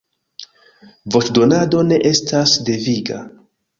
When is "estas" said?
2.13-2.57